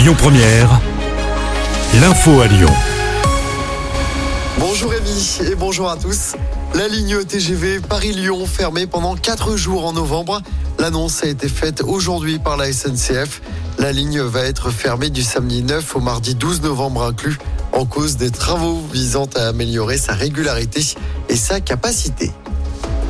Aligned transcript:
Lyon 0.00 0.14
Première, 0.16 0.80
l'info 2.00 2.40
à 2.40 2.46
Lyon. 2.46 2.72
Bonjour 4.58 4.92
Rémi 4.92 5.38
et 5.42 5.54
bonjour 5.54 5.90
à 5.90 5.98
tous. 5.98 6.36
La 6.74 6.88
ligne 6.88 7.22
TGV 7.22 7.80
Paris-Lyon 7.80 8.46
fermée 8.46 8.86
pendant 8.86 9.14
4 9.14 9.56
jours 9.56 9.84
en 9.84 9.92
novembre. 9.92 10.40
L'annonce 10.78 11.22
a 11.22 11.26
été 11.26 11.50
faite 11.50 11.82
aujourd'hui 11.82 12.38
par 12.38 12.56
la 12.56 12.72
SNCF. 12.72 13.42
La 13.78 13.92
ligne 13.92 14.22
va 14.22 14.44
être 14.44 14.70
fermée 14.70 15.10
du 15.10 15.22
samedi 15.22 15.62
9 15.62 15.96
au 15.96 16.00
mardi 16.00 16.34
12 16.34 16.62
novembre 16.62 17.02
inclus 17.02 17.36
en 17.72 17.84
cause 17.84 18.16
des 18.16 18.30
travaux 18.30 18.80
visant 18.90 19.28
à 19.36 19.48
améliorer 19.48 19.98
sa 19.98 20.14
régularité 20.14 20.80
et 21.28 21.36
sa 21.36 21.60
capacité. 21.60 22.32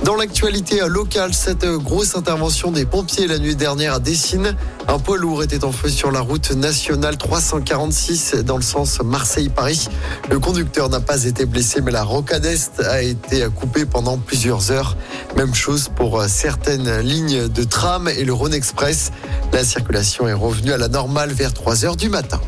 Dans 0.05 0.17
l'actualité 0.17 0.80
locale, 0.89 1.35
cette 1.35 1.67
grosse 1.67 2.17
intervention 2.17 2.73
des 2.73 2.87
pompiers 2.87 3.27
la 3.27 3.39
nuit 3.39 3.55
dernière 3.55 3.95
à 3.95 3.99
Dessines. 3.99 4.57
Un 4.89 4.99
poids 4.99 5.19
lourd 5.19 5.43
était 5.43 5.62
en 5.62 5.73
feu 5.73 5.91
sur 5.91 6.11
la 6.11 6.21
route 6.21 6.53
nationale 6.53 7.19
346 7.19 8.36
dans 8.46 8.57
le 8.57 8.63
sens 8.63 9.03
Marseille-Paris. 9.03 9.89
Le 10.31 10.39
conducteur 10.39 10.89
n'a 10.89 11.00
pas 11.00 11.25
été 11.25 11.45
blessé, 11.45 11.82
mais 11.82 11.90
la 11.90 12.03
rocade 12.03 12.46
est 12.46 12.81
a 12.81 13.03
été 13.03 13.46
coupée 13.54 13.85
pendant 13.85 14.17
plusieurs 14.17 14.71
heures. 14.71 14.96
Même 15.36 15.54
chose 15.54 15.90
pour 15.95 16.23
certaines 16.25 17.01
lignes 17.01 17.48
de 17.48 17.64
tram 17.64 18.09
et 18.09 18.25
le 18.25 18.32
Rhône 18.32 18.54
Express. 18.54 19.12
La 19.53 19.64
circulation 19.64 20.26
est 20.26 20.32
revenue 20.32 20.73
à 20.73 20.79
la 20.79 20.89
normale 20.89 21.31
vers 21.32 21.53
3 21.53 21.85
heures 21.85 21.96
du 21.96 22.09
matin. 22.09 22.40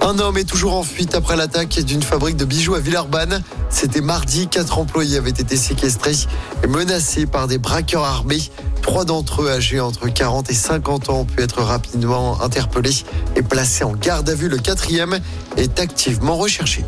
Un 0.00 0.18
homme 0.20 0.38
est 0.38 0.48
toujours 0.48 0.74
en 0.74 0.82
fuite 0.82 1.14
après 1.14 1.36
l'attaque 1.36 1.80
d'une 1.80 2.02
fabrique 2.02 2.36
de 2.36 2.44
bijoux 2.44 2.74
à 2.74 2.80
Villeurbanne. 2.80 3.42
C'était 3.68 4.00
mardi, 4.00 4.48
quatre 4.48 4.78
employés 4.78 5.18
avaient 5.18 5.30
été 5.30 5.56
séquestrés 5.56 6.16
et 6.62 6.66
menacés 6.66 7.26
par 7.26 7.46
des 7.46 7.58
braqueurs 7.58 8.04
armés. 8.04 8.40
Trois 8.80 9.04
d'entre 9.04 9.42
eux, 9.42 9.50
âgés 9.50 9.80
entre 9.80 10.08
40 10.08 10.50
et 10.50 10.54
50 10.54 11.10
ans, 11.10 11.20
ont 11.20 11.24
pu 11.24 11.42
être 11.42 11.62
rapidement 11.62 12.40
interpellés 12.40 13.04
et 13.36 13.42
placés 13.42 13.84
en 13.84 13.92
garde 13.92 14.28
à 14.30 14.34
vue. 14.34 14.48
Le 14.48 14.58
quatrième 14.58 15.18
est 15.56 15.78
activement 15.80 16.36
recherché. 16.36 16.84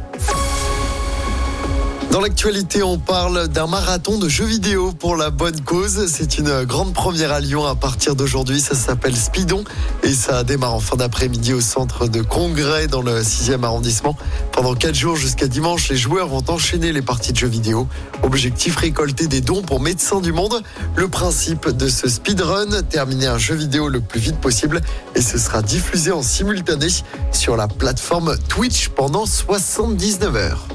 Dans 2.11 2.21
l'actualité, 2.21 2.83
on 2.83 2.99
parle 2.99 3.47
d'un 3.47 3.69
marathon 3.69 4.19
de 4.19 4.29
jeux 4.29 4.45
vidéo 4.45 4.91
pour 4.91 5.15
la 5.15 5.31
bonne 5.31 5.61
cause. 5.61 6.07
C'est 6.09 6.39
une 6.39 6.65
grande 6.65 6.93
première 6.93 7.31
à 7.31 7.39
Lyon 7.39 7.65
à 7.65 7.77
partir 7.77 8.17
d'aujourd'hui. 8.17 8.61
Ça 8.61 8.75
s'appelle 8.75 9.15
Speedon 9.17 9.63
et 10.03 10.13
ça 10.13 10.43
démarre 10.43 10.75
en 10.75 10.81
fin 10.81 10.97
d'après-midi 10.97 11.55
au 11.55 11.61
centre 11.61 12.09
de 12.09 12.21
congrès 12.21 12.89
dans 12.89 13.01
le 13.01 13.23
6e 13.23 13.63
arrondissement. 13.63 14.17
Pendant 14.51 14.75
4 14.75 14.93
jours 14.93 15.15
jusqu'à 15.15 15.47
dimanche, 15.47 15.89
les 15.89 15.97
joueurs 15.97 16.27
vont 16.27 16.43
enchaîner 16.49 16.93
les 16.93 17.01
parties 17.01 17.33
de 17.33 17.39
jeux 17.39 17.47
vidéo. 17.47 17.87
Objectif 18.25 18.75
récolter 18.75 19.29
des 19.29 19.41
dons 19.41 19.63
pour 19.63 19.79
Médecins 19.79 20.21
du 20.21 20.33
Monde. 20.33 20.61
Le 20.97 21.07
principe 21.07 21.69
de 21.69 21.89
ce 21.89 22.09
speedrun, 22.09 22.83
terminer 22.83 23.29
un 23.29 23.39
jeu 23.39 23.55
vidéo 23.55 23.89
le 23.89 24.01
plus 24.01 24.19
vite 24.19 24.41
possible 24.41 24.81
et 25.15 25.23
ce 25.23 25.39
sera 25.39 25.63
diffusé 25.63 26.11
en 26.11 26.23
simultané 26.23 26.89
sur 27.31 27.57
la 27.57 27.69
plateforme 27.69 28.37
Twitch 28.49 28.89
pendant 28.89 29.27
79 29.27 30.35
heures. 30.35 30.67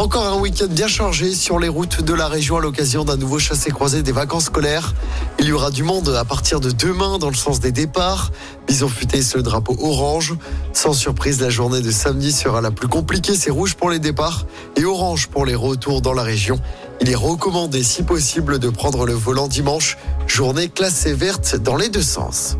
Encore 0.00 0.26
un 0.26 0.40
week-end 0.40 0.68
bien 0.70 0.88
chargé 0.88 1.34
sur 1.34 1.58
les 1.58 1.68
routes 1.68 2.00
de 2.00 2.14
la 2.14 2.26
région 2.26 2.56
à 2.56 2.62
l'occasion 2.62 3.04
d'un 3.04 3.18
nouveau 3.18 3.38
chassé-croisé 3.38 4.02
des 4.02 4.12
vacances 4.12 4.46
scolaires. 4.46 4.94
Il 5.38 5.44
y 5.44 5.52
aura 5.52 5.70
du 5.70 5.82
monde 5.82 6.08
à 6.18 6.24
partir 6.24 6.58
de 6.58 6.70
demain 6.70 7.18
dans 7.18 7.28
le 7.28 7.34
sens 7.34 7.60
des 7.60 7.70
départs. 7.70 8.32
Bison 8.66 8.88
futé 8.88 9.20
le 9.34 9.42
drapeau 9.42 9.76
orange. 9.78 10.36
Sans 10.72 10.94
surprise, 10.94 11.42
la 11.42 11.50
journée 11.50 11.82
de 11.82 11.90
samedi 11.90 12.32
sera 12.32 12.62
la 12.62 12.70
plus 12.70 12.88
compliquée. 12.88 13.34
C'est 13.34 13.50
rouge 13.50 13.74
pour 13.74 13.90
les 13.90 13.98
départs 13.98 14.46
et 14.76 14.86
orange 14.86 15.26
pour 15.26 15.44
les 15.44 15.54
retours 15.54 16.00
dans 16.00 16.14
la 16.14 16.22
région. 16.22 16.58
Il 17.02 17.10
est 17.10 17.14
recommandé, 17.14 17.82
si 17.82 18.02
possible, 18.02 18.58
de 18.58 18.70
prendre 18.70 19.04
le 19.04 19.12
volant 19.12 19.48
dimanche. 19.48 19.98
Journée 20.26 20.70
classée 20.70 21.12
verte 21.12 21.56
dans 21.56 21.76
les 21.76 21.90
deux 21.90 22.00
sens. 22.00 22.56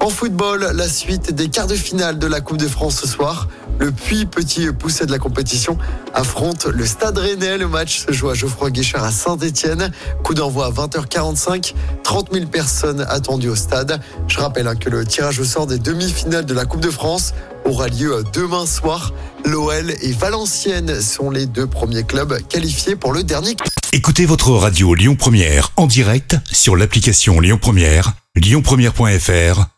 En 0.00 0.10
football, 0.10 0.70
la 0.74 0.88
suite 0.88 1.32
des 1.32 1.48
quarts 1.48 1.66
de 1.66 1.74
finale 1.74 2.18
de 2.18 2.26
la 2.26 2.40
Coupe 2.40 2.56
de 2.56 2.68
France 2.68 3.00
ce 3.00 3.08
soir. 3.08 3.48
Le 3.78 3.90
Puy 3.90 4.26
Petit 4.26 4.72
poussé 4.72 5.06
de 5.06 5.10
la 5.10 5.18
compétition 5.18 5.76
affronte 6.14 6.66
le 6.66 6.86
Stade 6.86 7.18
Rennais. 7.18 7.58
Le 7.58 7.68
match 7.68 8.06
se 8.06 8.12
joue 8.12 8.28
à 8.28 8.34
Geoffroy 8.34 8.70
Guichard 8.70 9.04
à 9.04 9.10
Saint-Etienne. 9.10 9.90
Coup 10.22 10.34
d'envoi 10.34 10.66
à 10.66 10.70
20h45. 10.70 11.74
30 12.04 12.32
000 12.32 12.46
personnes 12.46 13.04
attendues 13.08 13.48
au 13.48 13.56
stade. 13.56 14.00
Je 14.28 14.38
rappelle 14.38 14.68
hein, 14.68 14.76
que 14.76 14.88
le 14.88 15.04
tirage 15.04 15.40
au 15.40 15.44
sort 15.44 15.66
des 15.66 15.78
demi-finales 15.78 16.46
de 16.46 16.54
la 16.54 16.64
Coupe 16.64 16.80
de 16.80 16.90
France 16.90 17.34
aura 17.64 17.88
lieu 17.88 18.22
demain 18.32 18.66
soir. 18.66 19.12
L'OL 19.44 19.90
et 19.90 20.12
Valenciennes 20.12 21.00
sont 21.00 21.30
les 21.30 21.46
deux 21.46 21.66
premiers 21.66 22.04
clubs 22.04 22.38
qualifiés 22.48 22.94
pour 22.94 23.12
le 23.12 23.24
dernier. 23.24 23.56
Écoutez 23.92 24.26
votre 24.26 24.52
radio 24.52 24.94
Lyon 24.94 25.16
Première 25.16 25.72
en 25.76 25.86
direct 25.86 26.36
sur 26.50 26.76
l'application 26.76 27.40
Lyon 27.40 27.58
Première, 27.60 28.12
lyonpremière.fr 28.36 29.77